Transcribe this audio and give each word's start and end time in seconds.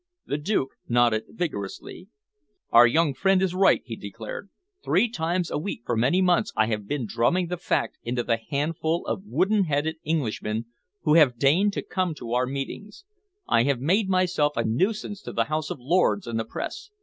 The 0.25 0.39
Duke 0.39 0.69
nodded 0.87 1.25
vigorously. 1.29 2.07
"Our 2.71 2.87
young 2.87 3.13
friend 3.13 3.39
is 3.39 3.53
right," 3.53 3.83
he 3.85 3.95
declared. 3.95 4.49
"Three 4.83 5.07
times 5.07 5.51
a 5.51 5.59
week 5.59 5.83
for 5.85 5.95
many 5.95 6.23
months 6.23 6.51
I 6.57 6.65
have 6.65 6.87
been 6.87 7.05
drumming 7.05 7.49
the 7.49 7.57
fact 7.57 7.99
into 8.01 8.23
the 8.23 8.37
handful 8.49 9.05
of 9.05 9.21
wooden 9.27 9.65
headed 9.65 9.97
Englishmen 10.03 10.65
who 11.03 11.13
have 11.13 11.37
deigned 11.37 11.73
to 11.73 11.83
come 11.83 12.15
to 12.15 12.33
our 12.33 12.47
meetings. 12.47 13.05
I 13.47 13.61
have 13.65 13.79
made 13.79 14.09
myself 14.09 14.57
a 14.57 14.63
nuisance 14.65 15.21
to 15.21 15.33
the 15.33 15.43
House 15.53 15.69
of 15.69 15.77
Lords 15.79 16.25
and 16.25 16.39
the 16.39 16.45
Press. 16.45 16.89